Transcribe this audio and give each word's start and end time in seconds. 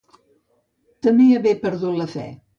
Temé 1.09 1.29
haver 1.37 1.53
perdut 1.69 2.03
la 2.03 2.11
fe. 2.17 2.29